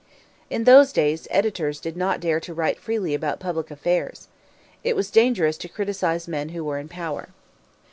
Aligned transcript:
In 0.49 0.63
those 0.63 0.91
days 0.91 1.27
editors 1.29 1.79
did 1.79 1.95
not 1.95 2.19
dare 2.19 2.39
to 2.39 2.55
write 2.55 2.79
freely 2.79 3.13
about 3.13 3.39
public 3.39 3.69
affairs. 3.69 4.29
It 4.83 4.95
was 4.95 5.11
dangerous 5.11 5.59
to 5.59 5.69
criticise 5.69 6.27
men 6.27 6.49
who 6.49 6.63
were 6.63 6.79
in 6.79 6.89
power. 6.89 7.29